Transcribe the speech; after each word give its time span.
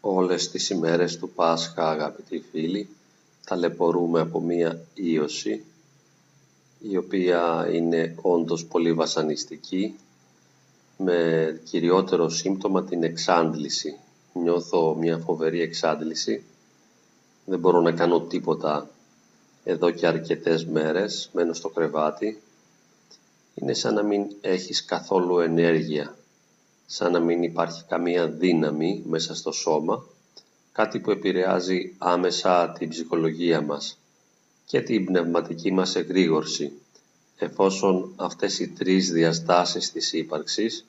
Όλες 0.00 0.50
τις 0.50 0.70
ημέρες 0.70 1.18
του 1.18 1.30
Πάσχα, 1.30 1.90
αγαπητοί 1.90 2.44
φίλοι, 2.50 2.88
ταλαιπωρούμε 3.46 4.20
από 4.20 4.40
μία 4.40 4.80
ίωση, 4.94 5.64
η 6.78 6.96
οποία 6.96 7.68
είναι 7.72 8.14
όντως 8.22 8.64
πολύ 8.66 8.92
βασανιστική, 8.92 9.94
με 10.96 11.60
κυριότερο 11.64 12.28
σύμπτωμα 12.28 12.84
την 12.84 13.02
εξάντληση. 13.02 13.96
Νιώθω 14.32 14.94
μια 14.94 15.18
φοβερή 15.18 15.60
εξάντληση, 15.60 16.42
δεν 17.44 17.58
μπορώ 17.58 17.80
να 17.80 17.92
κάνω 17.92 18.20
τίποτα 18.20 18.90
εδώ 19.64 19.90
και 19.90 20.06
αρκετές 20.06 20.66
μέρες, 20.66 21.30
μένω 21.32 21.52
στο 21.52 21.68
κρεβάτι. 21.68 22.40
Είναι 23.54 23.74
σαν 23.74 23.94
να 23.94 24.02
μην 24.02 24.26
έχεις 24.40 24.84
καθόλου 24.84 25.38
ενέργεια 25.38 26.14
σαν 26.92 27.12
να 27.12 27.20
μην 27.20 27.42
υπάρχει 27.42 27.84
καμία 27.88 28.28
δύναμη 28.28 29.02
μέσα 29.06 29.34
στο 29.34 29.52
σώμα, 29.52 30.04
κάτι 30.72 30.98
που 31.00 31.10
επηρεάζει 31.10 31.94
άμεσα 31.98 32.70
την 32.78 32.88
ψυχολογία 32.88 33.60
μας 33.60 33.98
και 34.66 34.80
την 34.80 35.04
πνευματική 35.04 35.72
μας 35.72 35.96
εγρήγορση, 35.96 36.72
εφόσον 37.36 38.12
αυτές 38.16 38.58
οι 38.58 38.68
τρεις 38.68 39.10
διαστάσεις 39.12 39.92
της 39.92 40.12
ύπαρξης, 40.12 40.84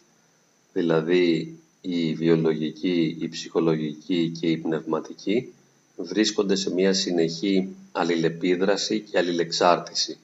δηλαδή 0.74 1.56
η 1.82 2.14
βιολογική, 2.14 3.18
η 3.20 3.28
ψυχολογική 3.30 4.32
και 4.40 4.48
η 4.48 4.58
πνευματική, 4.58 5.54
βρίσκονται 5.98 6.56
σε 6.56 6.74
μια 6.74 6.94
συνεχή 6.94 7.76
αλληλεπίδραση 7.92 9.00
και 9.00 9.18
αλληλεξάρτηση. 9.18 10.18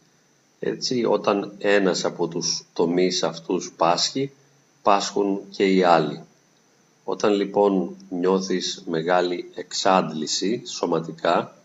Έτσι, 0.59 1.03
όταν 1.05 1.53
ένας 1.57 2.05
από 2.05 2.27
τους 2.27 2.63
τομείς 2.73 3.23
αυτούς 3.23 3.71
πάσχει, 3.77 4.31
πάσχουν 4.87 5.39
και 5.49 5.65
οι 5.65 5.83
άλλοι. 5.83 6.23
Όταν 7.03 7.33
λοιπόν 7.33 7.95
νιώθεις 8.09 8.83
μεγάλη 8.87 9.51
εξάντληση 9.55 10.61
σωματικά, 10.65 11.55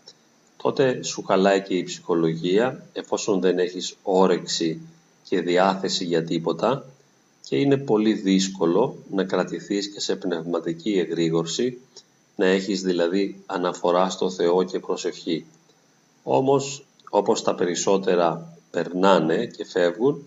τότε 0.57 1.03
σου 1.03 1.23
χαλάει 1.23 1.61
και 1.61 1.73
η 1.77 1.83
ψυχολογία 1.83 2.85
εφόσον 2.93 3.39
δεν 3.39 3.59
έχεις 3.59 3.95
όρεξη 4.03 4.79
και 5.23 5.41
διάθεση 5.41 6.05
για 6.05 6.23
τίποτα 6.23 6.85
και 7.45 7.55
είναι 7.55 7.77
πολύ 7.77 8.13
δύσκολο 8.13 8.97
να 9.11 9.23
κρατηθείς 9.23 9.87
και 9.89 9.99
σε 9.99 10.15
πνευματική 10.15 10.97
εγρήγορση, 10.97 11.77
να 12.35 12.45
έχεις 12.45 12.81
δηλαδή 12.81 13.43
αναφορά 13.45 14.09
στο 14.09 14.29
Θεό 14.29 14.63
και 14.63 14.79
προσευχή. 14.79 15.45
Όμως, 16.23 16.85
όπως 17.09 17.43
τα 17.43 17.55
περισσότερα 17.55 18.57
περνάνε 18.71 19.45
και 19.45 19.65
φεύγουν, 19.65 20.25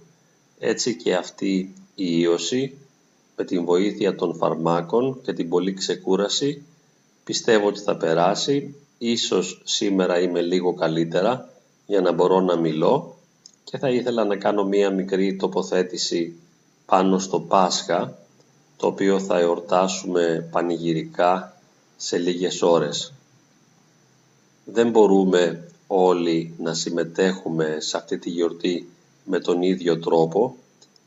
έτσι 0.58 0.96
και 0.96 1.14
αυτή 1.14 1.74
η 1.94 2.20
ίωση 2.20 2.78
με 3.36 3.44
την 3.44 3.64
βοήθεια 3.64 4.14
των 4.14 4.34
φαρμάκων 4.34 5.20
και 5.22 5.32
την 5.32 5.48
πολλή 5.48 5.72
ξεκούραση 5.74 6.62
πιστεύω 7.24 7.66
ότι 7.68 7.80
θα 7.80 7.96
περάσει. 7.96 8.74
Ίσως 8.98 9.60
σήμερα 9.64 10.20
είμαι 10.20 10.40
λίγο 10.40 10.74
καλύτερα 10.74 11.48
για 11.86 12.00
να 12.00 12.12
μπορώ 12.12 12.40
να 12.40 12.56
μιλώ 12.56 13.16
και 13.64 13.78
θα 13.78 13.90
ήθελα 13.90 14.24
να 14.24 14.36
κάνω 14.36 14.64
μία 14.64 14.90
μικρή 14.90 15.36
τοποθέτηση 15.36 16.36
πάνω 16.86 17.18
στο 17.18 17.40
Πάσχα 17.40 18.18
το 18.76 18.86
οποίο 18.86 19.20
θα 19.20 19.38
εορτάσουμε 19.38 20.48
πανηγυρικά 20.52 21.60
σε 21.96 22.18
λίγες 22.18 22.62
ώρες. 22.62 23.12
Δεν 24.64 24.90
μπορούμε 24.90 25.68
όλοι 25.86 26.54
να 26.58 26.74
συμμετέχουμε 26.74 27.76
σε 27.80 27.96
αυτή 27.96 28.18
τη 28.18 28.30
γιορτή 28.30 28.88
με 29.24 29.38
τον 29.40 29.62
ίδιο 29.62 29.98
τρόπο 29.98 30.56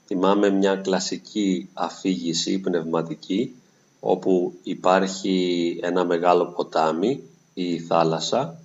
θυμάμαι 0.10 0.50
μια 0.50 0.76
κλασική 0.76 1.70
αφήγηση 1.74 2.60
πνευματική 2.60 3.56
όπου 4.00 4.54
υπάρχει 4.64 5.80
ένα 5.82 6.06
μεγάλο 6.06 6.46
ποτάμι 6.46 7.24
ή 7.54 7.74
η 7.74 7.80
θάλασσα 7.80 8.60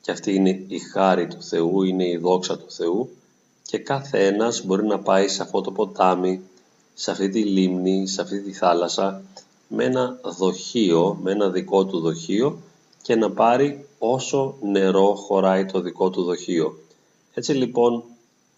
και 0.00 0.10
αυτή 0.10 0.34
είναι 0.34 0.64
η 0.68 0.78
χάρη 0.78 1.26
του 1.26 1.42
Θεού, 1.42 1.82
είναι 1.82 2.08
η 2.08 2.16
δόξα 2.16 2.58
του 2.58 2.70
Θεού 2.70 3.10
και 3.62 3.78
κάθε 3.78 4.26
ένας 4.26 4.64
μπορεί 4.64 4.86
να 4.86 4.98
πάει 4.98 5.28
σε 5.28 5.42
αυτό 5.42 5.60
το 5.60 5.70
ποτάμι, 5.70 6.40
σε 6.94 7.10
αυτή 7.10 7.28
τη 7.28 7.42
λίμνη, 7.44 8.06
σε 8.06 8.20
αυτή 8.22 8.40
τη 8.40 8.52
θάλασσα 8.52 9.22
με 9.68 9.84
ένα 9.84 10.18
δοχείο, 10.38 11.18
με 11.22 11.30
ένα 11.30 11.48
δικό 11.48 11.84
του 11.84 12.00
δοχείο 12.00 12.58
και 13.02 13.14
να 13.14 13.30
πάρει 13.30 13.86
όσο 13.98 14.54
νερό 14.62 15.14
χωράει 15.14 15.66
το 15.66 15.80
δικό 15.80 16.10
του 16.10 16.22
δοχείο. 16.22 16.78
Έτσι 17.34 17.52
λοιπόν 17.52 18.02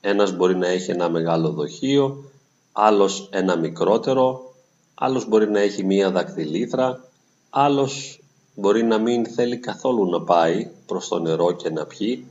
ένας 0.00 0.36
μπορεί 0.36 0.56
να 0.56 0.69
έχει 0.69 0.91
ένα 0.91 1.09
μεγάλο 1.09 1.50
δοχείο, 1.50 2.24
άλλος 2.72 3.28
ένα 3.33 3.56
μικρότερο, 3.56 4.55
άλλος 4.94 5.28
μπορεί 5.28 5.50
να 5.50 5.60
έχει 5.60 5.84
μία 5.84 6.10
δακτυλίθρα, 6.10 7.05
άλλος 7.50 8.21
μπορεί 8.55 8.83
να 8.83 8.99
μην 8.99 9.27
θέλει 9.27 9.59
καθόλου 9.59 10.10
να 10.10 10.22
πάει 10.22 10.71
προς 10.87 11.09
το 11.09 11.19
νερό 11.19 11.53
και 11.53 11.71
να 11.71 11.87
πιει 11.87 12.27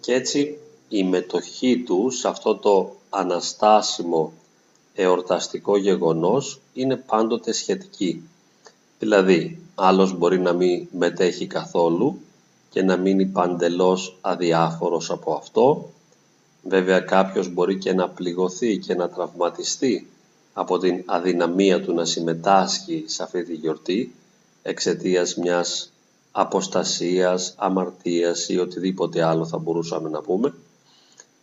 και 0.00 0.14
έτσι 0.14 0.58
η 0.88 1.04
μετοχή 1.04 1.82
του 1.86 2.10
σε 2.10 2.28
αυτό 2.28 2.56
το 2.56 2.92
αναστάσιμο 3.10 4.32
εορταστικό 4.94 5.76
γεγονός 5.76 6.60
είναι 6.72 6.96
πάντοτε 6.96 7.52
σχετική. 7.52 8.28
Δηλαδή, 8.98 9.58
άλλος 9.74 10.18
μπορεί 10.18 10.40
να 10.40 10.52
μην 10.52 10.88
μετέχει 10.98 11.46
καθόλου 11.46 12.20
και 12.70 12.82
να 12.82 12.96
μείνει 12.96 13.26
παντελώς 13.26 14.18
αδιάφορος 14.20 15.10
από 15.10 15.32
αυτό 15.32 15.90
Βέβαια 16.62 17.00
κάποιος 17.00 17.48
μπορεί 17.48 17.78
και 17.78 17.92
να 17.92 18.08
πληγωθεί 18.08 18.78
και 18.78 18.94
να 18.94 19.08
τραυματιστεί 19.08 20.06
από 20.52 20.78
την 20.78 21.02
αδυναμία 21.06 21.82
του 21.82 21.94
να 21.94 22.04
συμμετάσχει 22.04 23.04
σε 23.06 23.22
αυτή 23.22 23.44
τη 23.44 23.54
γιορτή 23.54 24.14
εξαιτίας 24.62 25.36
μιας 25.36 25.92
αποστασίας, 26.32 27.54
αμαρτίας 27.56 28.48
ή 28.48 28.58
οτιδήποτε 28.58 29.22
άλλο 29.22 29.46
θα 29.46 29.58
μπορούσαμε 29.58 30.08
να 30.08 30.20
πούμε 30.20 30.54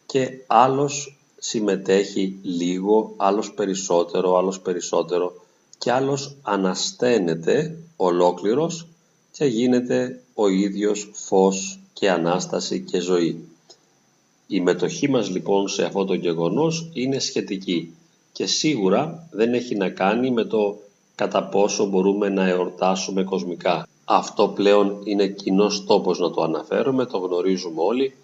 και 0.05 0.43
άλλος 0.47 1.17
συμμετέχει 1.37 2.39
λίγο, 2.41 3.13
άλλος 3.17 3.53
περισσότερο, 3.53 4.37
άλλος 4.37 4.59
περισσότερο 4.59 5.45
και 5.77 5.91
άλλος 5.91 6.35
ανασταίνεται 6.41 7.77
ολόκληρος 7.95 8.87
και 9.31 9.45
γίνεται 9.45 10.21
ο 10.33 10.47
ίδιος 10.47 11.09
φως 11.13 11.79
και 11.93 12.09
Ανάσταση 12.09 12.79
και 12.79 12.99
ζωή. 12.99 13.48
Η 14.51 14.61
μετοχή 14.61 15.09
μας 15.09 15.29
λοιπόν 15.29 15.67
σε 15.67 15.83
αυτό 15.83 16.05
το 16.05 16.13
γεγονός 16.13 16.89
είναι 16.93 17.19
σχετική 17.19 17.93
και 18.31 18.45
σίγουρα 18.45 19.27
δεν 19.31 19.53
έχει 19.53 19.75
να 19.75 19.89
κάνει 19.89 20.31
με 20.31 20.43
το 20.43 20.77
κατά 21.15 21.43
πόσο 21.43 21.85
μπορούμε 21.85 22.29
να 22.29 22.47
εορτάσουμε 22.47 23.23
κοσμικά. 23.23 23.87
Αυτό 24.05 24.47
πλέον 24.47 25.01
είναι 25.03 25.27
κοινός 25.27 25.85
τόπος 25.85 26.19
να 26.19 26.31
το 26.31 26.41
αναφέρουμε, 26.41 27.05
το 27.05 27.17
γνωρίζουμε 27.17 27.81
όλοι, 27.81 28.15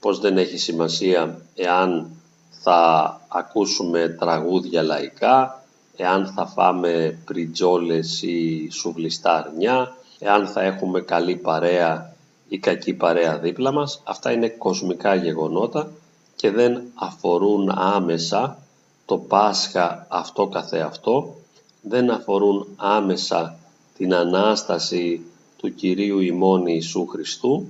πως 0.00 0.20
δεν 0.20 0.38
έχει 0.38 0.58
σημασία 0.58 1.40
εάν 1.54 2.10
θα 2.50 3.20
ακούσουμε 3.28 4.16
τραγούδια 4.18 4.82
λαϊκά, 4.82 5.64
εάν 5.96 6.26
θα 6.26 6.46
φάμε 6.46 7.18
πριτζόλες 7.24 8.22
ή 8.22 8.68
σουβλιστά 8.70 9.34
αρνιά, 9.34 9.96
εάν 10.18 10.46
θα 10.46 10.62
έχουμε 10.62 11.00
καλή 11.00 11.36
παρέα 11.36 12.09
η 12.52 12.58
κακή 12.58 12.92
παρέα 12.94 13.38
δίπλα 13.38 13.72
μας. 13.72 14.00
Αυτά 14.04 14.32
είναι 14.32 14.48
κοσμικά 14.48 15.14
γεγονότα 15.14 15.92
και 16.36 16.50
δεν 16.50 16.82
αφορούν 16.94 17.70
άμεσα 17.70 18.58
το 19.06 19.18
Πάσχα 19.18 20.06
αυτό 20.10 20.46
καθεαυτό, 20.46 21.34
δεν 21.82 22.10
αφορούν 22.10 22.66
άμεσα 22.76 23.58
την 23.96 24.14
Ανάσταση 24.14 25.20
του 25.56 25.74
Κυρίου 25.74 26.18
ημών 26.18 26.66
Ιησού 26.66 27.06
Χριστού 27.06 27.66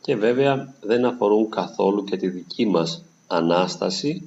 και 0.00 0.16
βέβαια 0.16 0.74
δεν 0.80 1.04
αφορούν 1.04 1.48
καθόλου 1.50 2.04
και 2.04 2.16
τη 2.16 2.28
δική 2.28 2.66
μας 2.66 3.02
Ανάσταση 3.26 4.22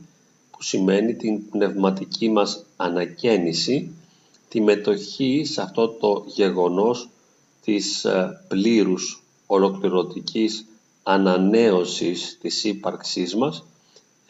που 0.51 0.63
σημαίνει 0.63 1.13
την 1.13 1.49
πνευματική 1.49 2.29
μας 2.29 2.65
ανακαίνιση, 2.77 3.91
τη 4.49 4.61
μετοχή 4.61 5.43
σε 5.45 5.61
αυτό 5.61 5.87
το 5.89 6.23
γεγονός 6.27 7.09
της 7.63 8.05
ε, 8.05 8.41
πλήρους 8.47 9.20
ολοκληρωτικής 9.53 10.65
ανανέωσης 11.03 12.37
της 12.41 12.63
ύπαρξής 12.63 13.35
μας, 13.35 13.63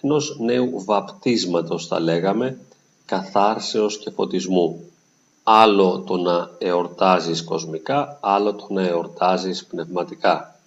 ενός 0.01 0.37
νέου 0.39 0.83
βαπτίσματος 0.83 1.87
θα 1.87 1.99
λέγαμε, 1.99 2.57
καθάρσεως 3.05 3.97
και 3.97 4.09
φωτισμού. 4.09 4.83
Άλλο 5.43 5.99
το 6.07 6.17
να 6.17 6.51
εορτάζεις 6.57 7.43
κοσμικά, 7.43 8.17
άλλο 8.21 8.53
το 8.53 8.67
να 8.69 8.87
εορτάζεις 8.87 9.65
πνευματικά. 9.65 10.59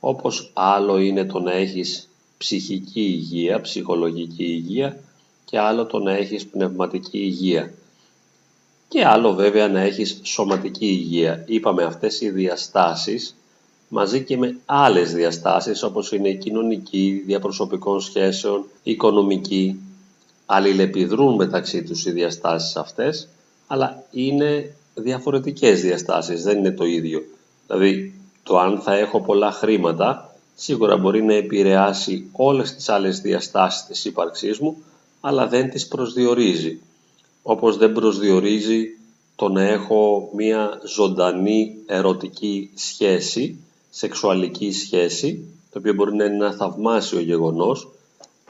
Όπως 0.00 0.50
άλλο 0.54 0.98
είναι 0.98 1.24
το 1.24 1.40
να 1.40 1.52
έχεις 1.52 2.08
ψυχική 2.38 3.00
υγεία, 3.00 3.60
ψυχολογική 3.60 4.44
υγεία 4.44 5.00
και 5.44 5.58
άλλο 5.58 5.86
το 5.86 5.98
να 5.98 6.12
έχεις 6.12 6.46
πνευματική 6.46 7.18
υγεία. 7.18 7.72
Και 8.88 9.04
άλλο 9.06 9.34
βέβαια 9.34 9.68
να 9.68 9.80
έχεις 9.80 10.20
σωματική 10.22 10.86
υγεία. 10.86 11.44
Είπαμε 11.46 11.82
αυτές 11.82 12.20
οι 12.20 12.30
διαστάσεις 12.30 13.34
μαζί 13.92 14.24
και 14.24 14.36
με 14.36 14.56
άλλες 14.64 15.12
διαστάσεις 15.12 15.82
όπως 15.82 16.12
είναι 16.12 16.28
η 16.28 16.38
κοινωνική, 16.38 17.22
διαπροσωπικών 17.26 18.00
σχέσεων, 18.00 18.64
οικονομική, 18.82 19.80
αλληλεπιδρούν 20.46 21.34
μεταξύ 21.34 21.82
τους 21.82 22.06
οι 22.06 22.10
διαστάσεις 22.10 22.76
αυτές, 22.76 23.28
αλλά 23.66 24.04
είναι 24.10 24.74
διαφορετικές 24.94 25.80
διαστάσεις, 25.80 26.42
δεν 26.42 26.58
είναι 26.58 26.70
το 26.70 26.84
ίδιο. 26.84 27.22
Δηλαδή, 27.66 28.14
το 28.42 28.58
αν 28.58 28.80
θα 28.80 28.96
έχω 28.96 29.20
πολλά 29.20 29.52
χρήματα, 29.52 30.34
σίγουρα 30.54 30.96
μπορεί 30.96 31.22
να 31.22 31.34
επηρεάσει 31.34 32.28
όλες 32.32 32.74
τις 32.74 32.88
άλλες 32.88 33.20
διαστάσεις 33.20 33.84
της 33.86 34.04
ύπαρξής 34.04 34.58
μου, 34.58 34.76
αλλά 35.20 35.46
δεν 35.46 35.70
τις 35.70 35.88
προσδιορίζει. 35.88 36.80
Όπως 37.42 37.76
δεν 37.76 37.92
προσδιορίζει 37.92 38.86
το 39.36 39.48
να 39.48 39.62
έχω 39.62 40.30
μία 40.36 40.80
ζωντανή 40.84 41.76
ερωτική 41.86 42.70
σχέση, 42.74 43.58
σεξουαλική 43.90 44.72
σχέση, 44.72 45.44
το 45.70 45.78
οποίο 45.78 45.94
μπορεί 45.94 46.14
να 46.14 46.24
είναι 46.24 46.34
ένα 46.34 46.52
θαυμάσιο 46.52 47.20
γεγονός 47.20 47.88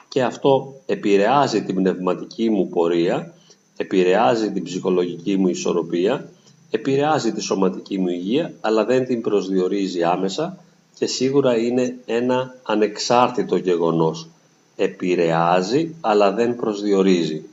και 0.09 0.23
αυτό 0.23 0.75
επηρεάζει 0.87 1.63
την 1.63 1.75
πνευματική 1.75 2.51
μου 2.51 2.69
πορεία, 2.69 3.35
επηρεάζει 3.77 4.53
την 4.53 4.63
ψυχολογική 4.63 5.37
μου 5.37 5.49
ισορροπία, 5.49 6.29
επηρεάζει 6.71 7.33
τη 7.33 7.41
σωματική 7.41 7.99
μου 7.99 8.09
υγεία, 8.09 8.53
αλλά 8.61 8.85
δεν 8.85 9.07
την 9.07 9.21
προσδιορίζει 9.21 10.03
άμεσα 10.03 10.59
και 10.95 11.07
σίγουρα 11.07 11.57
είναι 11.57 11.97
ένα 12.07 12.55
ανεξάρτητο 12.63 13.57
γεγονός. 13.57 14.29
Επηρεάζει, 14.77 15.95
αλλά 16.01 16.33
δεν 16.33 16.57
προσδιορίζει. 16.57 17.45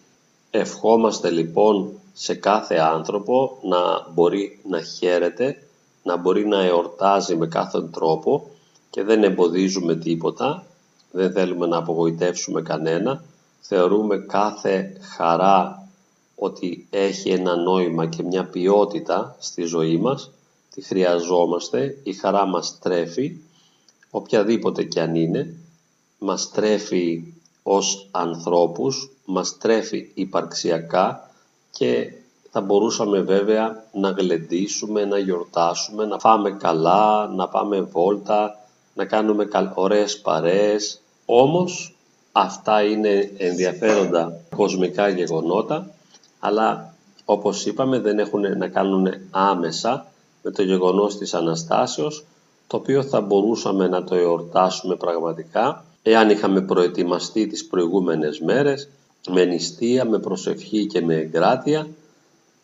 Ευχόμαστε 0.51 1.29
λοιπόν 1.29 1.89
σε 2.13 2.33
κάθε 2.33 2.75
άνθρωπο 2.75 3.57
να 3.61 3.77
μπορεί 4.13 4.59
να 4.69 4.81
χαίρεται, 4.81 5.66
να 6.07 6.17
μπορεί 6.17 6.47
να 6.47 6.63
εορτάζει 6.63 7.35
με 7.35 7.47
κάθε 7.47 7.81
τρόπο 7.81 8.49
και 8.89 9.03
δεν 9.03 9.23
εμποδίζουμε 9.23 9.95
τίποτα, 9.95 10.65
δεν 11.11 11.31
θέλουμε 11.31 11.67
να 11.67 11.77
απογοητεύσουμε 11.77 12.61
κανένα, 12.61 13.23
θεωρούμε 13.59 14.17
κάθε 14.17 14.97
χαρά 15.15 15.87
ότι 16.35 16.87
έχει 16.89 17.29
ένα 17.29 17.55
νόημα 17.55 18.05
και 18.05 18.23
μια 18.23 18.45
ποιότητα 18.45 19.35
στη 19.39 19.63
ζωή 19.63 19.97
μας, 19.97 20.31
τη 20.73 20.81
χρειαζόμαστε, 20.81 21.97
η 22.03 22.13
χαρά 22.13 22.45
μας 22.45 22.79
τρέφει, 22.79 23.37
οποιαδήποτε 24.09 24.83
και 24.83 25.01
αν 25.01 25.15
είναι, 25.15 25.55
μας 26.19 26.51
τρέφει 26.51 27.33
ως 27.63 28.07
ανθρώπους, 28.11 29.09
μας 29.25 29.57
τρέφει 29.57 30.11
υπαρξιακά 30.13 31.31
και 31.71 32.11
θα 32.59 32.65
μπορούσαμε 32.65 33.19
βέβαια 33.19 33.83
να 33.93 34.09
γλεντήσουμε, 34.09 35.05
να 35.05 35.17
γιορτάσουμε, 35.17 36.05
να 36.05 36.19
φάμε 36.19 36.51
καλά, 36.51 37.27
να 37.27 37.47
πάμε 37.47 37.81
βόλτα, 37.81 38.59
να 38.93 39.05
κάνουμε 39.05 39.47
ωραίες 39.73 40.19
παρέες. 40.19 41.01
Όμως 41.25 41.95
αυτά 42.31 42.83
είναι 42.83 43.31
ενδιαφέροντα 43.37 44.39
κοσμικά 44.55 45.09
γεγονότα, 45.09 45.89
αλλά 46.39 46.93
όπως 47.25 47.65
είπαμε 47.65 47.99
δεν 47.99 48.19
έχουν 48.19 48.57
να 48.57 48.67
κάνουν 48.67 49.07
άμεσα 49.31 50.05
με 50.43 50.51
το 50.51 50.63
γεγονός 50.63 51.17
της 51.17 51.33
Αναστάσεως, 51.33 52.25
το 52.67 52.77
οποίο 52.77 53.03
θα 53.03 53.21
μπορούσαμε 53.21 53.87
να 53.87 54.03
το 54.03 54.15
εορτάσουμε 54.15 54.95
πραγματικά, 54.95 55.83
εάν 56.03 56.29
είχαμε 56.29 56.61
προετοιμαστεί 56.61 57.47
τις 57.47 57.67
προηγούμενες 57.67 58.39
μέρες, 58.39 58.89
με 59.29 59.45
νηστεία, 59.45 60.05
με 60.05 60.19
προσευχή 60.19 60.85
και 60.85 61.01
με 61.01 61.15
εγκράτεια 61.15 61.87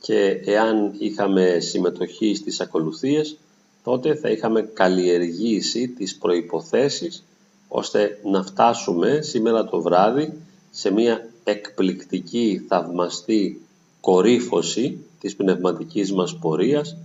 και 0.06 0.42
εάν 0.46 0.94
είχαμε 0.98 1.58
συμμετοχή 1.60 2.36
στις 2.36 2.60
ακολουθίες, 2.62 3.38
τότε 3.84 4.16
θα 4.16 4.30
είχαμε 4.30 4.62
καλλιεργήσει 4.62 5.88
τις 5.88 6.18
προϋποθέσεις 6.18 7.24
ώστε 7.68 8.20
να 8.24 8.44
φτάσουμε 8.44 9.22
σήμερα 9.22 9.66
το 9.66 9.82
βράδυ 9.82 10.34
σε 10.72 10.92
μια 10.92 11.30
εκπληκτική, 11.44 12.66
θαυμαστή 12.68 13.62
κορύφωση 14.02 15.06
της 15.20 15.36
πνευματικής 15.36 16.14
μας 16.14 16.38
πορείας 16.38 16.98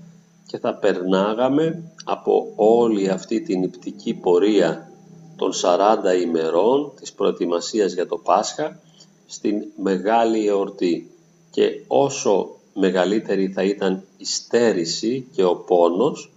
και 0.46 0.58
θα 0.58 0.74
περνάγαμε 0.74 1.82
από 2.04 2.52
όλη 2.56 3.08
αυτή 3.08 3.40
την 3.40 3.62
υπτική 3.62 4.14
πορεία 4.14 4.90
των 5.36 5.52
40 5.52 6.20
ημερών 6.22 6.92
της 7.00 7.12
προετοιμασίας 7.12 7.92
για 7.92 8.06
το 8.06 8.16
Πάσχα 8.16 8.80
στην 9.26 9.64
μεγάλη 9.82 10.46
εορτή. 10.46 11.10
Και 11.50 11.82
όσο 11.86 12.57
μεγαλύτερη 12.78 13.48
θα 13.48 13.62
ήταν 13.62 14.02
η 14.16 14.24
στέρηση 14.24 15.26
και 15.32 15.44
ο 15.44 15.56
πόνος. 15.56 16.30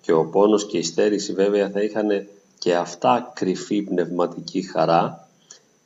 Και 0.00 0.12
ο 0.12 0.26
πόνος 0.26 0.66
και 0.66 0.78
η 0.78 0.82
στέρηση 0.82 1.32
βέβαια 1.32 1.70
θα 1.70 1.82
είχαν 1.82 2.06
και 2.58 2.74
αυτά 2.74 3.32
κρυφή 3.34 3.82
πνευματική 3.82 4.62
χαρά. 4.62 5.28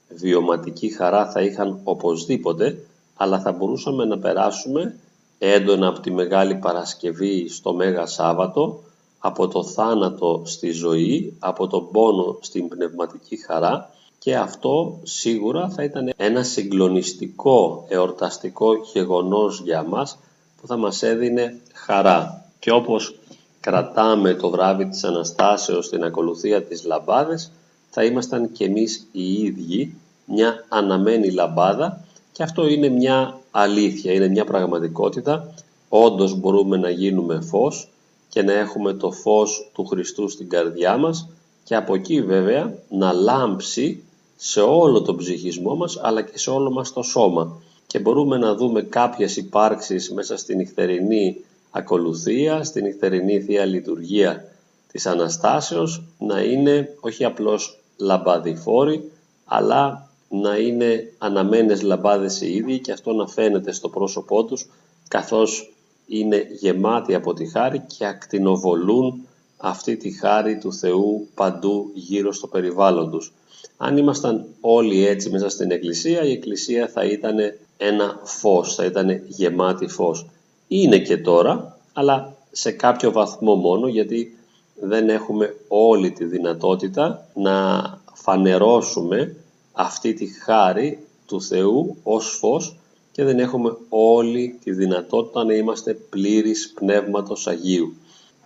Βιωματική 0.09 0.89
χαρά 0.89 1.31
θα 1.31 1.41
είχαν 1.41 1.81
οπωσδήποτε 1.85 2.79
αλλά 3.17 3.41
θα 3.41 3.53
μπορούσαμε 3.53 4.05
να 4.05 4.19
περάσουμε 4.19 4.99
έντονα 5.39 5.89
από 5.89 6.01
τη 6.01 6.11
Μεγάλη 6.11 6.55
Παρασκευή 6.55 7.49
στο 7.49 7.73
Μέγα 7.73 8.07
Σάββατο 8.07 8.83
από 9.19 9.49
το 9.49 9.65
θάνατο 9.65 10.43
στη 10.45 10.71
ζωή, 10.71 11.37
από 11.39 11.67
τον 11.67 11.91
πόνο 11.91 12.39
στην 12.41 12.69
πνευματική 12.69 13.37
χαρά 13.37 13.91
και 14.25 14.37
αυτό 14.37 14.99
σίγουρα 15.03 15.69
θα 15.69 15.83
ήταν 15.83 16.13
ένα 16.17 16.43
συγκλονιστικό 16.43 17.85
εορταστικό 17.89 18.75
γεγονός 18.93 19.61
για 19.61 19.83
μας 19.83 20.19
που 20.61 20.67
θα 20.67 20.77
μας 20.77 21.03
έδινε 21.03 21.61
χαρά. 21.73 22.45
Και 22.59 22.71
όπως 22.71 23.15
κρατάμε 23.61 24.35
το 24.35 24.51
βράδυ 24.51 24.89
της 24.89 25.05
Αναστάσεως 25.05 25.87
στην 25.87 26.05
ακολουθία 26.05 26.63
της 26.63 26.85
λαμπάδες, 26.85 27.51
θα 27.91 28.05
ήμασταν 28.05 28.53
και 28.53 28.65
εμείς 28.65 29.07
οι 29.13 29.33
ίδιοι 29.33 29.95
μια 30.25 30.65
αναμένη 30.69 31.31
λαμπάδα 31.31 32.05
και 32.33 32.43
αυτό 32.43 32.69
είναι 32.69 32.89
μια 32.89 33.39
αλήθεια, 33.51 34.13
είναι 34.13 34.29
μια 34.29 34.45
πραγματικότητα. 34.45 35.55
Όντως 35.89 36.39
μπορούμε 36.39 36.77
να 36.77 36.91
γίνουμε 36.91 37.41
φως 37.41 37.89
και 38.29 38.43
να 38.43 38.53
έχουμε 38.53 38.93
το 38.93 39.11
φως 39.11 39.71
του 39.75 39.87
Χριστού 39.87 40.29
στην 40.29 40.49
καρδιά 40.49 40.97
μας 40.97 41.29
και 41.65 41.77
από 41.77 41.95
εκεί 41.95 42.23
βέβαια 42.23 42.75
να 42.89 43.13
λάμψει 43.13 44.04
σε 44.37 44.61
όλο 44.61 45.03
τον 45.03 45.17
ψυχισμό 45.17 45.75
μας 45.75 45.99
αλλά 46.03 46.23
και 46.23 46.39
σε 46.39 46.51
όλο 46.51 46.71
μας 46.71 46.93
το 46.93 47.03
σώμα. 47.03 47.57
Και 47.87 47.99
μπορούμε 47.99 48.37
να 48.37 48.55
δούμε 48.55 48.83
κάποιες 48.83 49.37
υπάρξεις 49.37 50.13
μέσα 50.13 50.37
στην 50.37 50.57
νυχτερινή 50.57 51.45
ακολουθία, 51.71 52.65
στην 52.65 52.85
νυχτερινή 52.85 53.41
Θεία 53.41 53.65
Λειτουργία 53.65 54.49
της 54.93 55.07
Αναστάσεως 55.07 56.03
να 56.19 56.41
είναι 56.41 56.97
όχι 57.01 57.25
απλώς 57.25 57.79
λαμπαδιφόροι 57.97 59.11
αλλά 59.45 60.09
να 60.29 60.57
είναι 60.57 61.13
αναμένες 61.19 61.83
λαμπάδες 61.83 62.41
οι 62.41 62.55
ίδιοι 62.55 62.79
και 62.79 62.93
αυτό 62.93 63.13
να 63.13 63.27
φαίνεται 63.27 63.73
στο 63.73 63.89
πρόσωπό 63.89 64.45
τους 64.45 64.67
καθώς 65.09 65.73
είναι 66.07 66.47
γεμάτοι 66.61 67.15
από 67.15 67.35
τη 67.35 67.47
χάρη 67.47 67.85
και 67.97 68.07
ακτινοβολούν 68.07 69.27
αυτή 69.67 69.97
τη 69.97 70.11
χάρη 70.11 70.59
του 70.59 70.73
Θεού 70.73 71.29
παντού 71.35 71.91
γύρω 71.95 72.33
στο 72.33 72.47
περιβάλλον 72.47 73.11
τους. 73.11 73.33
Αν 73.77 73.97
ήμασταν 73.97 74.45
όλοι 74.61 75.07
έτσι 75.07 75.31
μέσα 75.31 75.49
στην 75.49 75.71
Εκκλησία, 75.71 76.23
η 76.23 76.31
Εκκλησία 76.31 76.89
θα 76.89 77.05
ήταν 77.05 77.37
ένα 77.77 78.21
φως, 78.23 78.75
θα 78.75 78.85
ήταν 78.85 79.23
γεμάτη 79.27 79.87
φως. 79.87 80.27
Είναι 80.69 80.99
και 80.99 81.17
τώρα, 81.17 81.79
αλλά 81.93 82.37
σε 82.51 82.71
κάποιο 82.71 83.13
βαθμό 83.13 83.55
μόνο, 83.55 83.89
γιατί 83.89 84.37
δεν 84.81 85.09
έχουμε 85.09 85.57
όλη 85.69 86.11
τη 86.11 86.25
δυνατότητα 86.25 87.29
να 87.35 87.83
φανερώσουμε 88.13 89.37
αυτή 89.73 90.15
τη 90.15 90.27
χάρη 90.27 90.99
του 91.27 91.43
Θεού 91.43 91.97
ως 92.03 92.37
φως 92.39 92.77
και 93.13 93.25
δεν 93.25 93.39
έχουμε 93.39 93.77
όλη 93.89 94.59
τη 94.65 94.73
δυνατότητα 94.73 95.45
να 95.45 95.55
είμαστε 95.55 95.95
πλήρης 95.95 96.73
Πνεύματος 96.75 97.47
Αγίου. 97.47 97.95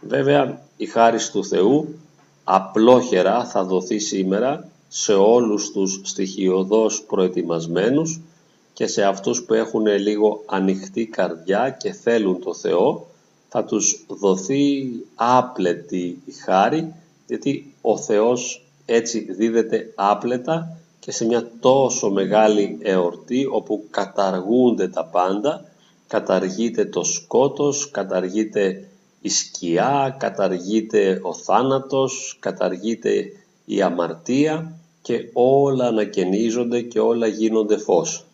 Βέβαια, 0.00 0.62
η 0.76 0.86
χάρη 0.86 1.18
του 1.32 1.44
Θεού 1.44 1.94
απλόχερα 2.44 3.44
θα 3.44 3.64
δοθεί 3.64 3.98
σήμερα 3.98 4.68
σε 4.88 5.12
όλους 5.12 5.70
τους 5.70 6.00
στοιχειοδός 6.04 7.02
προετοιμασμένους 7.02 8.20
και 8.72 8.86
σε 8.86 9.02
αυτούς 9.02 9.42
που 9.42 9.54
έχουν 9.54 9.86
λίγο 9.86 10.42
ανοιχτή 10.46 11.06
καρδιά 11.06 11.70
και 11.70 11.92
θέλουν 11.92 12.42
το 12.42 12.54
Θεό 12.54 13.06
θα 13.48 13.64
τους 13.64 14.04
δοθεί 14.08 14.90
άπλετη 15.14 16.22
η 16.24 16.32
χάρη 16.32 16.94
γιατί 17.26 17.74
ο 17.80 17.98
Θεός 17.98 18.64
έτσι 18.86 19.32
δίδεται 19.32 19.92
άπλετα 19.94 20.78
και 21.00 21.12
σε 21.12 21.24
μια 21.26 21.50
τόσο 21.60 22.10
μεγάλη 22.10 22.78
εορτή 22.82 23.48
όπου 23.50 23.84
καταργούνται 23.90 24.88
τα 24.88 25.04
πάντα, 25.04 25.64
καταργείται 26.06 26.84
το 26.84 27.04
σκότος, 27.04 27.90
καταργείται 27.90 28.88
η 29.20 29.28
σκιά, 29.28 30.16
καταργείται 30.18 31.20
ο 31.22 31.34
θάνατος, 31.34 32.36
καταργείται 32.40 33.32
η 33.64 33.82
αμαρτία 33.82 34.72
και 35.02 35.28
όλα 35.32 35.86
ανακαινίζονται 35.86 36.80
και 36.80 37.00
όλα 37.00 37.26
γίνονται 37.26 37.78
φως. 37.78 38.24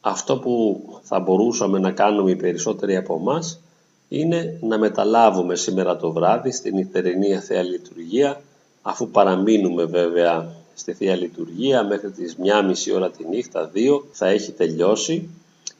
Αυτό 0.00 0.38
που 0.38 0.82
θα 1.02 1.20
μπορούσαμε 1.20 1.78
να 1.78 1.90
κάνουμε 1.90 2.30
οι 2.30 2.36
περισσότεροι 2.36 2.96
από 2.96 3.14
εμάς 3.20 3.60
είναι 4.08 4.58
να 4.60 4.78
μεταλάβουμε 4.78 5.56
σήμερα 5.56 5.96
το 5.96 6.12
βράδυ 6.12 6.52
στην 6.52 6.74
νυχτερινή 6.74 7.38
Θεία 7.38 7.62
Λειτουργία 7.62 8.40
αφού 8.82 9.08
παραμείνουμε 9.08 9.84
βέβαια 9.84 10.54
στη 10.74 10.92
Θεία 10.92 11.16
Λειτουργία 11.16 11.84
μέχρι 11.84 12.10
τις 12.10 12.36
1.30 12.42 12.94
ώρα 12.94 13.10
τη 13.10 13.28
νύχτα, 13.28 13.70
2 13.74 14.02
θα 14.12 14.26
έχει 14.28 14.52
τελειώσει 14.52 15.28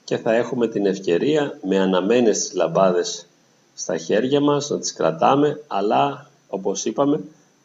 και 0.05 0.17
θα 0.17 0.35
έχουμε 0.35 0.69
την 0.69 0.87
ευκαιρία 0.87 1.59
με 1.69 1.79
αναμένες 1.79 2.39
τις 2.39 2.53
λαμπάδες 2.55 3.27
στα 3.75 3.97
χέρια 3.97 4.41
μας, 4.41 4.71
να 4.71 4.79
τις 4.79 4.93
κρατάμε, 4.93 5.63
αλλά 5.67 6.31
όπως 6.49 6.85
είπαμε 6.85 7.21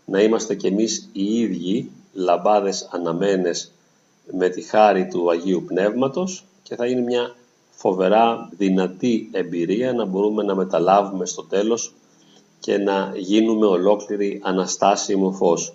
να 0.06 0.22
είμαστε 0.22 0.56
κι 0.56 0.68
εμείς 0.68 1.10
οι 1.12 1.40
ίδιοι 1.40 1.92
λαμπάδες 2.14 2.88
αναμένες 2.92 3.72
με 4.32 4.50
τη 4.50 4.62
χάρη 4.62 5.08
του 5.08 5.32
Αγίου 5.32 5.64
Πνεύματος 5.68 6.44
και 6.64 6.76
θα 6.76 6.86
είναι 6.86 7.02
μια 7.02 7.36
φοβερά 7.70 8.50
δυνατή 8.58 9.30
εμπειρία 9.32 9.94
να 9.94 10.06
μπορούμε 10.06 10.44
να 10.44 10.56
μεταλάβουμε 10.56 11.26
στο 11.26 11.44
τέλος 11.44 11.94
και 12.60 12.78
να 12.78 13.14
γίνουμε 13.16 13.66
ολόκληρη 13.66 14.40
αναστάσιμο 14.44 15.32
φως. 15.32 15.74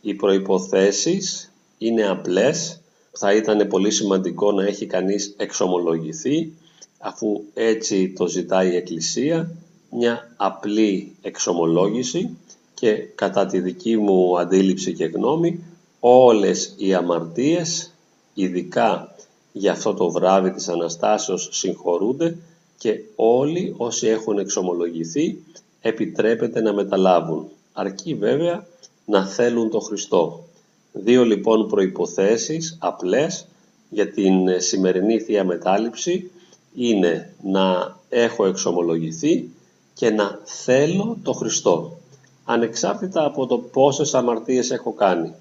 Οι 0.00 0.14
προϋποθέσεις 0.14 1.52
είναι 1.78 2.08
απλές, 2.08 2.80
θα 3.12 3.34
ήταν 3.34 3.68
πολύ 3.68 3.90
σημαντικό 3.90 4.52
να 4.52 4.64
έχει 4.64 4.86
κανείς 4.86 5.34
εξομολογηθεί 5.36 6.52
αφού 6.98 7.42
έτσι 7.54 8.12
το 8.12 8.26
ζητάει 8.26 8.72
η 8.72 8.76
Εκκλησία, 8.76 9.56
μια 9.96 10.30
απλή 10.36 11.12
εξομολόγηση 11.22 12.36
και 12.74 12.92
κατά 13.14 13.46
τη 13.46 13.60
δική 13.60 13.96
μου 13.96 14.38
αντίληψη 14.38 14.92
και 14.94 15.04
γνώμη 15.04 15.64
όλες 16.00 16.74
οι 16.76 16.94
αμαρτίες, 16.94 17.92
ειδικά 18.34 19.14
για 19.52 19.72
αυτό 19.72 19.94
το 19.94 20.10
βράδυ 20.10 20.50
της 20.50 20.68
Αναστάσεως 20.68 21.48
συγχωρούνται 21.52 22.36
και 22.78 23.00
όλοι 23.16 23.74
όσοι 23.76 24.06
έχουν 24.06 24.38
εξομολογηθεί 24.38 25.38
επιτρέπεται 25.80 26.60
να 26.60 26.72
μεταλάβουν. 26.72 27.46
Αρκεί 27.72 28.14
βέβαια 28.14 28.66
να 29.04 29.26
θέλουν 29.26 29.70
το 29.70 29.80
Χριστό. 29.80 30.44
Δύο 30.92 31.24
λοιπόν 31.24 31.68
προϋποθέσεις 31.68 32.76
απλές 32.80 33.46
για 33.90 34.10
την 34.10 34.60
σημερινή 34.60 35.20
Θεία 35.20 35.44
Μετάληψη 35.44 36.30
είναι 36.74 37.34
να 37.42 37.96
έχω 38.08 38.46
εξομολογηθεί 38.46 39.48
και 39.94 40.10
να 40.10 40.40
θέλω 40.44 41.18
το 41.22 41.32
Χριστό. 41.32 41.98
Ανεξάρτητα 42.44 43.24
από 43.24 43.46
το 43.46 43.58
πόσες 43.58 44.14
αμαρτίες 44.14 44.70
έχω 44.70 44.92
κάνει. 44.92 45.32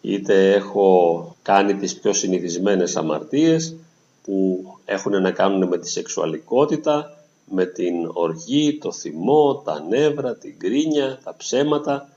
Είτε 0.00 0.52
έχω 0.52 1.36
κάνει 1.42 1.74
τις 1.74 1.98
πιο 1.98 2.12
συνηθισμένες 2.12 2.96
αμαρτίες 2.96 3.74
που 4.22 4.64
έχουν 4.84 5.22
να 5.22 5.30
κάνουν 5.30 5.68
με 5.68 5.78
τη 5.78 5.90
σεξουαλικότητα, 5.90 7.18
με 7.50 7.66
την 7.66 7.94
οργή, 8.12 8.78
το 8.78 8.92
θυμό, 8.92 9.62
τα 9.64 9.84
νεύρα, 9.88 10.34
την 10.34 10.58
κρίνια, 10.58 11.20
τα 11.24 11.34
ψέματα, 11.36 12.08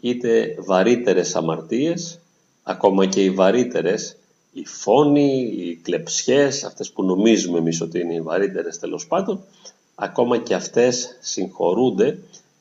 είτε 0.00 0.54
βαρύτερες 0.58 1.34
αμαρτίες, 1.36 2.18
ακόμα 2.62 3.06
και 3.06 3.24
οι 3.24 3.30
βαρύτερες, 3.30 4.16
οι 4.52 4.66
φόνοι, 4.66 5.52
οι 5.56 5.76
κλεψιές, 5.82 6.64
αυτές 6.64 6.90
που 6.90 7.04
νομίζουμε 7.04 7.58
εμείς 7.58 7.80
ότι 7.80 8.00
είναι 8.00 8.14
οι 8.14 8.20
βαρύτερες 8.20 8.78
τέλος 8.78 9.06
πάντων, 9.06 9.40
ακόμα 10.00 10.38
και 10.38 10.54
αυτές 10.54 11.16
συγχωρούνται 11.20 12.18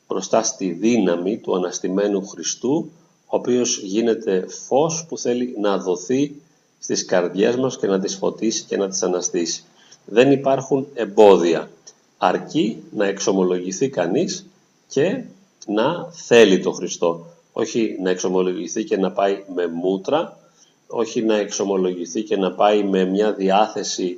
μπροστά 0.08 0.44
στη 0.44 0.72
δύναμη 0.72 1.38
του 1.38 1.56
αναστημένου 1.56 2.28
Χριστού, 2.28 2.92
ο 3.26 3.38
οποίος 3.38 3.80
γίνεται 3.80 4.46
φως 4.68 5.06
που 5.08 5.18
θέλει 5.18 5.56
να 5.60 5.78
δοθεί 5.78 6.36
στις 6.80 7.06
καρδιές 7.06 7.56
μας 7.56 7.78
και 7.78 7.88
να 7.88 8.00
τις 8.00 8.16
φωτίσει 8.16 8.64
και 8.64 8.78
να 8.78 8.90
τις 8.90 9.04
αναστήσει. 9.04 9.64
Δεν 10.06 10.32
υπάρχουν 10.32 10.88
εμπόδια, 10.94 11.70
αρκεί 12.18 12.84
να 12.92 13.06
εξομολογηθεί 13.06 13.90
κανείς 13.90 14.46
και 14.88 15.24
να 15.68 16.10
θέλει 16.12 16.60
το 16.60 16.72
Χριστό. 16.72 17.26
Όχι 17.54 17.98
να 18.02 18.10
εξομολογηθεί 18.10 18.84
και 18.84 18.98
να 18.98 19.12
πάει 19.12 19.44
με 19.56 19.68
μούτρα, 19.68 20.40
όχι 20.88 21.22
να 21.22 21.36
εξομολογηθεί 21.36 22.24
και 22.24 22.38
να 22.38 22.52
πάει 22.52 22.84
με 22.84 23.06
μια 23.06 23.34
διάθεση 23.34 24.18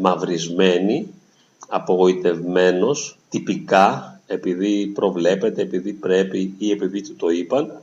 μαυρισμένη, 0.00 1.08
απογοητευμένος, 1.68 3.18
τυπικά, 3.28 4.20
επειδή 4.26 4.86
προβλέπεται, 4.86 5.62
επειδή 5.62 5.92
πρέπει 5.92 6.54
ή 6.58 6.70
επειδή 6.70 7.02
του 7.02 7.16
το 7.16 7.28
είπαν. 7.28 7.82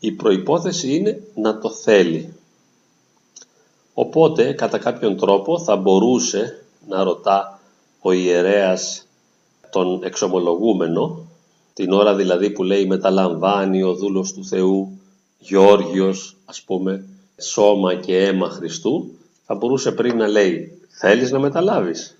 Η 0.00 0.12
προϋπόθεση 0.12 0.94
είναι 0.94 1.22
να 1.34 1.58
το 1.58 1.70
θέλει. 1.70 2.32
Οπότε, 3.94 4.52
κατά 4.52 4.78
κάποιον 4.78 5.16
τρόπο, 5.16 5.58
θα 5.58 5.76
μπορούσε 5.76 6.64
να 6.88 7.02
ρωτά 7.02 7.60
ο 8.00 8.12
ιερέας 8.12 9.06
τον 9.70 10.02
εξομολογούμενο, 10.02 11.26
την 11.74 11.92
ώρα 11.92 12.14
δηλαδή 12.14 12.50
που 12.50 12.62
λέει 12.62 12.86
μεταλαμβάνει 12.86 13.82
ο 13.82 13.94
δούλος 13.94 14.32
του 14.32 14.44
Θεού, 14.44 15.00
Γεώργιος, 15.38 16.36
ας 16.44 16.62
πούμε, 16.62 17.04
σώμα 17.40 17.94
και 17.94 18.18
αίμα 18.18 18.48
Χριστού, 18.48 19.10
θα 19.46 19.54
μπορούσε 19.54 19.92
πριν 19.92 20.16
να 20.16 20.26
λέει 20.26 20.78
θέλεις 20.88 21.30
να 21.30 21.38
μεταλάβεις. 21.38 22.18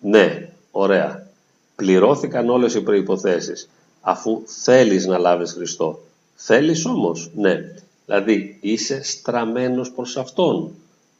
Ναι, 0.00 0.48
ωραία. 0.70 1.30
Πληρώθηκαν 1.76 2.48
όλες 2.48 2.74
οι 2.74 2.82
προϋποθέσεις 2.82 3.68
αφού 4.00 4.42
θέλεις 4.44 5.06
να 5.06 5.18
λάβεις 5.18 5.52
Χριστό. 5.52 5.98
Θέλεις 6.34 6.84
όμως, 6.84 7.30
ναι. 7.34 7.60
Δηλαδή 8.06 8.58
είσαι 8.60 9.02
στραμμένος 9.02 9.90
προς 9.90 10.16
Αυτόν. 10.16 10.70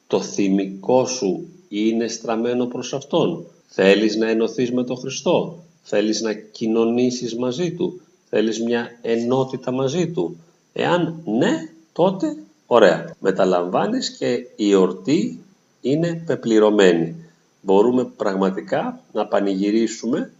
Το 0.06 0.20
θυμικό 0.20 1.06
σου 1.06 1.46
είναι 1.68 2.08
στραμμένο 2.08 2.66
προς 2.66 2.92
Αυτόν. 2.94 3.46
Θέλεις 3.68 4.16
να 4.16 4.28
ενωθείς 4.28 4.72
με 4.72 4.84
τον 4.84 4.96
Χριστό. 4.96 5.58
Θέλεις 5.82 6.20
να 6.20 6.32
κοινωνήσεις 6.32 7.36
μαζί 7.36 7.74
Του. 7.74 8.00
Θέλεις 8.28 8.62
μια 8.62 8.98
ενότητα 9.02 9.70
μαζί 9.70 10.08
Του. 10.08 10.36
Εάν 10.72 11.22
ναι, 11.24 11.68
τότε 11.92 12.36
ωραία. 12.66 13.14
Μεταλαμβάνεις 13.20 14.10
και 14.10 14.46
η 14.56 14.74
ορτή 14.74 15.40
είναι 15.80 16.22
πεπληρωμένη. 16.26 17.25
Μπορούμε 17.66 18.04
πραγματικά 18.04 19.00
να 19.12 19.26
πανηγυρίσουμε 19.26 20.32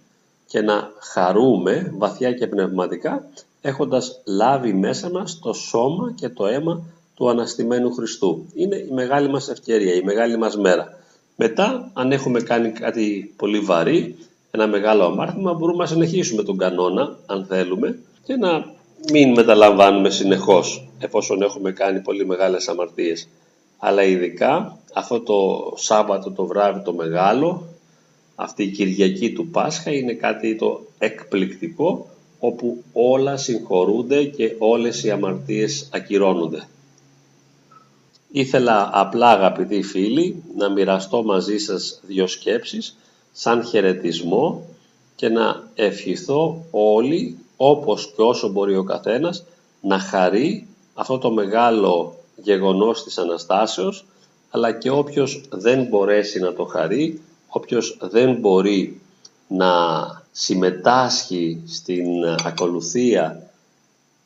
και 0.47 0.61
να 0.61 0.91
χαρούμε 0.99 1.93
βαθιά 1.97 2.33
και 2.33 2.47
πνευματικά 2.47 3.27
έχοντας 3.61 4.23
λάβει 4.27 4.73
μέσα 4.73 5.11
μας 5.11 5.39
το 5.39 5.53
σώμα 5.53 6.13
και 6.17 6.29
το 6.29 6.47
αίμα 6.47 6.83
του 7.15 7.29
Αναστημένου 7.29 7.93
Χριστού. 7.93 8.47
Είναι 8.55 8.77
η 8.77 8.89
μεγάλη 8.93 9.29
μας 9.29 9.49
ευκαιρία, 9.49 9.95
η 9.95 10.03
μεγάλη 10.03 10.39
μας 10.39 10.57
μέρα. 10.57 10.99
Μετά, 11.37 11.91
αν 11.93 12.13
έχουμε 12.13 12.41
κάνει 12.41 12.71
κάτι 12.71 13.35
πολύ 13.37 13.59
βαρύ, 13.59 14.17
ένα 14.51 14.67
μεγάλο 14.67 15.05
αμάρτημα, 15.05 15.53
μπορούμε 15.53 15.79
να 15.79 15.87
συνεχίσουμε 15.87 16.43
τον 16.43 16.59
κανόνα, 16.59 17.19
αν 17.27 17.47
θέλουμε, 17.49 17.99
και 18.25 18.37
να 18.37 18.65
μην 19.13 19.33
μεταλαμβάνουμε 19.33 20.11
συνεχώς, 20.11 20.89
εφόσον 20.99 21.43
έχουμε 21.43 21.73
κάνει 21.73 22.01
πολύ 22.01 22.27
μεγάλες 22.27 22.69
αμαρτίες. 22.69 23.29
Αλλά 23.79 24.03
ειδικά 24.03 24.79
αυτό 24.97 25.21
το 25.21 25.73
Σάββατο 25.77 26.31
το 26.31 26.47
βράδυ 26.47 26.81
το 26.85 26.93
μεγάλο, 26.93 27.67
αυτή 28.35 28.63
η 28.63 28.71
Κυριακή 28.71 29.33
του 29.33 29.49
Πάσχα 29.49 29.91
είναι 29.93 30.13
κάτι 30.13 30.57
το 30.57 30.81
εκπληκτικό, 30.99 32.07
όπου 32.39 32.83
όλα 32.93 33.37
συγχωρούνται 33.37 34.25
και 34.25 34.55
όλες 34.59 35.05
οι 35.05 35.11
αμαρτίες 35.11 35.89
ακυρώνονται. 35.93 36.69
Ήθελα 38.33 38.91
απλά 38.93 39.31
αγαπητοί 39.31 39.83
φίλοι 39.83 40.43
να 40.57 40.69
μοιραστώ 40.71 41.23
μαζί 41.23 41.59
σας 41.59 42.01
δύο 42.07 42.27
σκέψεις 42.27 42.97
σαν 43.33 43.65
χαιρετισμό 43.65 44.67
και 45.17 45.29
να 45.29 45.63
ευχηθώ 45.75 46.65
όλοι 46.71 47.39
όπως 47.57 48.13
και 48.17 48.23
όσο 48.23 48.49
μπορεί 48.49 48.77
ο 48.77 48.85
καθένας 48.85 49.45
να 49.81 49.99
χαρεί 49.99 50.67
αυτό 50.95 51.19
το 51.19 51.31
μεγάλο 51.31 52.15
γεγονός 52.37 53.03
της 53.03 53.19
Αναστάσεως 53.19 54.05
αλλά 54.51 54.73
και 54.73 54.91
όποιος 54.91 55.43
δεν 55.51 55.83
μπορέσει 55.83 56.39
να 56.39 56.53
το 56.53 56.65
χαρεί, 56.65 57.21
όποιος 57.49 57.99
δεν 58.01 58.35
μπορεί 58.35 59.01
να 59.49 59.67
συμμετάσχει 60.33 61.63
στην 61.67 62.07
ακολουθία 62.45 63.51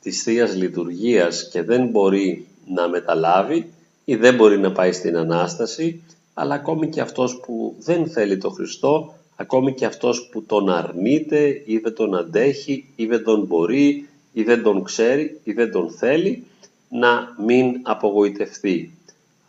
της 0.02 0.22
Θείας 0.22 0.54
Λειτουργίας 0.54 1.48
και 1.48 1.62
δεν 1.62 1.86
μπορεί 1.86 2.46
να 2.66 2.88
μεταλάβει 2.88 3.72
ή 4.04 4.16
δεν 4.16 4.34
μπορεί 4.34 4.58
να 4.58 4.72
πάει 4.72 4.92
στην 4.92 5.16
Ανάσταση, 5.16 6.02
αλλά 6.34 6.54
ακόμη 6.54 6.88
και 6.88 7.00
αυτός 7.00 7.40
που 7.40 7.74
δεν 7.78 8.06
θέλει 8.06 8.38
το 8.38 8.50
Χριστό, 8.50 9.14
ακόμη 9.36 9.74
και 9.74 9.84
αυτός 9.84 10.28
που 10.32 10.42
τον 10.42 10.70
αρνείται 10.70 11.62
ή 11.64 11.78
δεν 11.78 11.94
τον 11.94 12.16
αντέχει 12.16 12.92
ή 12.96 13.06
δεν 13.06 13.24
τον 13.24 13.46
μπορεί 13.46 14.08
ή 14.32 14.42
δεν 14.42 14.62
τον 14.62 14.82
ξέρει 14.84 15.40
ή 15.44 15.52
δεν 15.52 15.70
τον 15.70 15.90
θέλει, 15.90 16.44
να 16.88 17.34
μην 17.46 17.80
απογοητευτεί, 17.82 18.98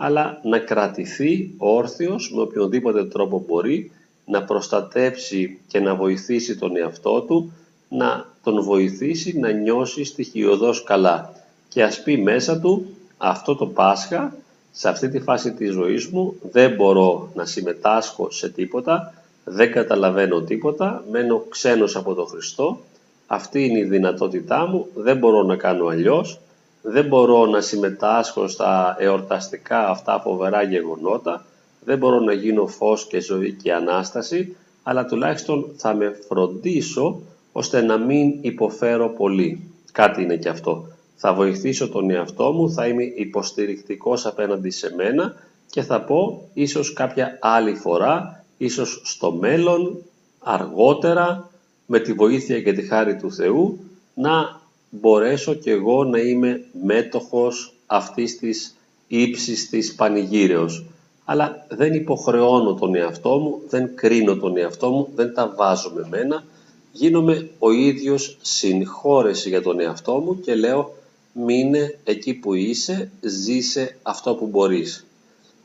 αλλά 0.03 0.39
να 0.43 0.59
κρατηθεί 0.59 1.53
όρθιος 1.57 2.31
με 2.35 2.41
οποιονδήποτε 2.41 3.05
τρόπο 3.05 3.43
μπορεί, 3.47 3.91
να 4.25 4.43
προστατέψει 4.43 5.59
και 5.67 5.79
να 5.79 5.95
βοηθήσει 5.95 6.57
τον 6.57 6.77
εαυτό 6.77 7.21
του, 7.21 7.53
να 7.89 8.25
τον 8.43 8.63
βοηθήσει 8.63 9.39
να 9.39 9.51
νιώσει 9.51 10.03
στοιχειοδός 10.03 10.83
καλά. 10.83 11.33
Και 11.69 11.83
ας 11.83 12.03
πει 12.03 12.17
μέσα 12.17 12.59
του 12.59 12.85
αυτό 13.17 13.55
το 13.55 13.65
Πάσχα 13.65 14.35
σε 14.71 14.89
αυτή 14.89 15.09
τη 15.09 15.19
φάση 15.19 15.53
της 15.53 15.71
ζωής 15.71 16.07
μου 16.07 16.35
δεν 16.51 16.75
μπορώ 16.75 17.29
να 17.33 17.45
συμμετάσχω 17.45 18.31
σε 18.31 18.49
τίποτα, 18.49 19.13
δεν 19.43 19.71
καταλαβαίνω 19.71 20.41
τίποτα, 20.41 21.03
μένω 21.11 21.45
ξένος 21.49 21.95
από 21.95 22.13
τον 22.13 22.27
Χριστό, 22.27 22.79
αυτή 23.27 23.65
είναι 23.65 23.79
η 23.79 23.83
δυνατότητά 23.83 24.67
μου, 24.67 24.87
δεν 24.95 25.17
μπορώ 25.17 25.43
να 25.43 25.55
κάνω 25.55 25.85
αλλιώς, 25.85 26.39
δεν 26.81 27.05
μπορώ 27.05 27.45
να 27.45 27.61
συμμετάσχω 27.61 28.47
στα 28.47 28.95
εορταστικά 28.99 29.89
αυτά 29.89 30.19
φοβερά 30.19 30.63
γεγονότα, 30.63 31.45
Δεν 31.83 31.97
μπορώ 31.97 32.19
να 32.19 32.33
γίνω 32.33 32.67
φως 32.67 33.07
και 33.07 33.19
ζωή 33.19 33.53
και 33.53 33.73
Ανάσταση, 33.73 34.55
αλλά 34.83 35.05
τουλάχιστον 35.05 35.71
θα 35.77 35.93
με 35.93 36.19
φροντίσω 36.27 37.21
ώστε 37.51 37.81
να 37.81 37.97
μην 37.97 38.37
υποφέρω 38.41 39.09
πολύ. 39.09 39.71
Κάτι 39.91 40.21
είναι 40.21 40.35
και 40.35 40.49
αυτό. 40.49 40.85
Θα 41.15 41.33
βοηθήσω 41.33 41.89
τον 41.89 42.09
εαυτό 42.09 42.51
μου, 42.51 42.71
θα 42.71 42.87
είμαι 42.87 43.03
υποστηρικτικός 43.03 44.25
απέναντι 44.25 44.69
σε 44.69 44.93
μένα 44.95 45.35
και 45.69 45.81
θα 45.81 46.01
πω 46.01 46.49
ίσως 46.53 46.93
κάποια 46.93 47.37
άλλη 47.41 47.75
φορά, 47.75 48.43
ίσως 48.57 49.01
στο 49.03 49.31
μέλλον, 49.31 49.97
αργότερα, 50.39 51.49
με 51.85 51.99
τη 51.99 52.13
βοήθεια 52.13 52.61
και 52.61 52.73
τη 52.73 52.81
χάρη 52.81 53.15
του 53.15 53.31
Θεού, 53.33 53.79
να 54.13 54.60
μπορέσω 54.91 55.53
και 55.53 55.71
εγώ 55.71 56.03
να 56.03 56.19
είμαι 56.19 56.63
μέτοχος 56.83 57.73
αυτής 57.85 58.37
της 58.37 58.75
ύψης 59.07 59.69
της 59.69 59.95
πανηγύρεως. 59.95 60.85
Αλλά 61.25 61.65
δεν 61.69 61.93
υποχρεώνω 61.93 62.73
τον 62.73 62.95
εαυτό 62.95 63.37
μου, 63.37 63.61
δεν 63.69 63.95
κρίνω 63.95 64.35
τον 64.35 64.57
εαυτό 64.57 64.89
μου, 64.89 65.09
δεν 65.15 65.33
τα 65.33 65.53
βάζω 65.57 65.91
με 65.95 66.07
μένα. 66.09 66.43
Γίνομαι 66.91 67.49
ο 67.59 67.71
ίδιος 67.71 68.37
συγχώρεση 68.41 69.49
για 69.49 69.61
τον 69.61 69.79
εαυτό 69.79 70.13
μου 70.13 70.39
και 70.39 70.55
λέω 70.55 70.93
μείνε 71.33 71.97
εκεί 72.03 72.33
που 72.33 72.53
είσαι, 72.53 73.11
ζήσε 73.21 73.97
αυτό 74.03 74.35
που 74.35 74.47
μπορείς. 74.47 75.05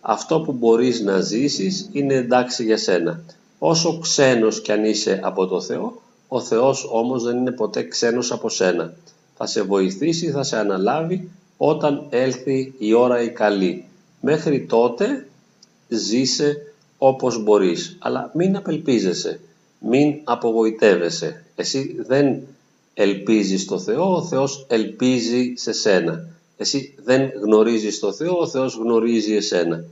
Αυτό 0.00 0.40
που 0.40 0.52
μπορείς 0.52 1.00
να 1.00 1.20
ζήσεις 1.20 1.88
είναι 1.92 2.14
εντάξει 2.14 2.64
για 2.64 2.76
σένα. 2.78 3.20
Όσο 3.58 3.98
ξένος 3.98 4.60
κι 4.60 4.72
αν 4.72 4.84
είσαι 4.84 5.20
από 5.22 5.46
το 5.46 5.60
Θεό, 5.60 6.00
ο 6.28 6.40
Θεός 6.40 6.88
όμως 6.92 7.22
δεν 7.22 7.36
είναι 7.36 7.50
ποτέ 7.50 7.82
ξένος 7.82 8.32
από 8.32 8.48
σένα. 8.48 8.94
Θα 9.36 9.46
σε 9.46 9.62
βοηθήσει, 9.62 10.30
θα 10.30 10.42
σε 10.42 10.56
αναλάβει 10.56 11.30
όταν 11.56 12.06
έλθει 12.10 12.74
η 12.78 12.92
ώρα 12.92 13.22
η 13.22 13.30
καλή. 13.30 13.84
Μέχρι 14.20 14.60
τότε 14.60 15.26
ζήσε 15.88 16.74
όπως 16.98 17.42
μπορείς. 17.42 17.96
Αλλά 17.98 18.30
μην 18.34 18.56
απελπίζεσαι, 18.56 19.40
μην 19.78 20.14
απογοητεύεσαι. 20.24 21.44
Εσύ 21.54 21.96
δεν 22.06 22.42
ελπίζεις 22.94 23.62
στο 23.62 23.78
Θεό, 23.78 24.14
ο 24.16 24.22
Θεός 24.22 24.66
ελπίζει 24.68 25.52
σε 25.56 25.72
σένα. 25.72 26.28
Εσύ 26.56 26.94
δεν 27.04 27.30
γνωρίζεις 27.42 27.98
το 27.98 28.12
Θεό, 28.12 28.38
ο 28.38 28.46
Θεός 28.46 28.74
γνωρίζει 28.74 29.34
εσένα. 29.34 29.84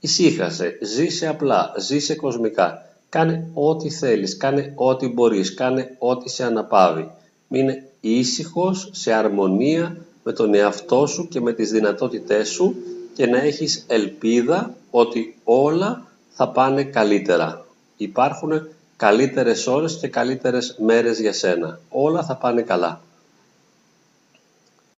Ησύχασε, 0.00 0.78
ζήσε 0.82 1.26
απλά, 1.26 1.74
ζήσε 1.78 2.14
κοσμικά. 2.14 2.84
Κάνε 3.08 3.46
ό,τι 3.54 3.90
θέλεις, 3.90 4.36
κάνε 4.36 4.72
ό,τι 4.76 5.08
μπορείς, 5.08 5.54
κάνε 5.54 5.96
ό,τι 5.98 6.30
σε 6.30 6.44
αναπαύει. 6.44 7.10
Μείνε 7.48 7.89
ήσυχος, 8.00 8.88
σε 8.92 9.12
αρμονία 9.12 9.96
με 10.22 10.32
τον 10.32 10.54
εαυτό 10.54 11.06
σου 11.06 11.28
και 11.28 11.40
με 11.40 11.52
τις 11.52 11.70
δυνατότητές 11.70 12.48
σου 12.48 12.74
και 13.14 13.26
να 13.26 13.38
έχεις 13.40 13.84
ελπίδα 13.88 14.74
ότι 14.90 15.36
όλα 15.44 16.06
θα 16.30 16.48
πάνε 16.48 16.84
καλύτερα. 16.84 17.64
Υπάρχουν 17.96 18.68
καλύτερες 18.96 19.66
ώρες 19.66 19.98
και 20.00 20.08
καλύτερες 20.08 20.76
μέρες 20.78 21.20
για 21.20 21.32
σένα. 21.32 21.80
Όλα 21.88 22.24
θα 22.24 22.36
πάνε 22.36 22.62
καλά. 22.62 23.00